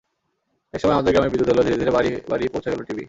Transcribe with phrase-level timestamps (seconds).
[0.73, 2.99] একসময় আমাদের গ্রামে বিদ্যুৎ এল, ধীরে ধীরে বাড়ি বাড়ি পৌঁছে গেল টিভি।